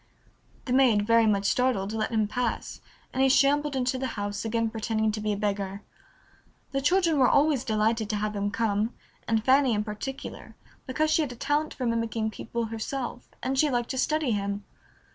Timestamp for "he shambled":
3.21-3.75